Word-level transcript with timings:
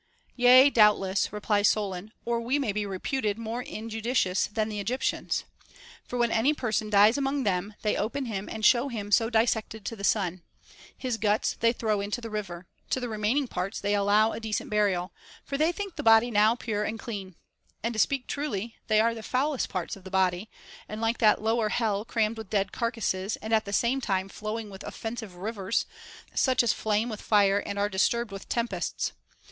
Yea, 0.35 0.67
doubtless, 0.71 1.31
replies 1.31 1.69
Solon, 1.69 2.11
or 2.25 2.41
we 2.41 2.57
may 2.57 2.71
be 2.71 2.87
reputed 2.87 3.37
more 3.37 3.61
injudicious 3.61 4.47
than 4.47 4.67
the 4.67 4.79
Egyptians. 4.79 5.43
For 6.07 6.17
when 6.17 6.31
any 6.31 6.55
per 6.55 6.71
30 6.71 6.85
THE 6.85 6.89
BANQUET 6.89 6.89
OF 6.89 6.89
THE 6.89 6.89
SEVEN 6.89 6.89
WISE 6.89 6.93
MEN. 6.95 7.03
son 7.03 7.05
dies 7.05 7.17
among 7.19 7.43
them, 7.43 7.75
they 7.83 7.97
open 7.97 8.25
him 8.25 8.49
and 8.49 8.65
show 8.65 8.87
him 8.87 9.11
so 9.11 9.29
dissected 9.29 9.85
to 9.85 9.95
the 9.95 10.03
sun; 10.03 10.41
his 10.97 11.17
guts 11.17 11.53
they 11.53 11.71
throw 11.71 12.01
into 12.01 12.19
the 12.19 12.31
river, 12.31 12.65
to 12.89 12.99
the 12.99 13.09
remaining 13.09 13.47
parts 13.47 13.79
they 13.79 13.93
allow 13.93 14.31
a 14.31 14.39
decent 14.39 14.71
burial, 14.71 15.11
for 15.45 15.55
they 15.55 15.71
think 15.71 15.95
the 15.95 16.01
body 16.01 16.31
now 16.31 16.55
pure 16.55 16.83
and 16.83 16.97
clean; 16.97 17.35
and» 17.83 17.93
to 17.93 17.99
speak 17.99 18.25
truly, 18.25 18.77
they 18.87 18.99
are 18.99 19.13
the 19.13 19.21
foulest 19.21 19.69
parts 19.69 19.95
of 19.95 20.03
the 20.03 20.09
body, 20.09 20.49
and 20.89 20.99
like 20.99 21.19
that 21.19 21.43
lower 21.43 21.69
hell 21.69 22.03
crammed 22.03 22.37
with 22.39 22.49
dead 22.49 22.71
carcasses 22.71 23.35
and 23.35 23.53
at 23.53 23.65
the 23.65 23.71
same 23.71 24.01
time 24.01 24.27
flowing 24.29 24.71
with 24.71 24.81
offensive 24.83 25.35
rivers, 25.35 25.85
such 26.33 26.63
as 26.63 26.73
flame 26.73 27.07
with 27.07 27.21
fire 27.21 27.59
and 27.59 27.77
are 27.77 27.87
disturbed 27.87 28.31
with 28.31 28.49
tempests. 28.49 29.11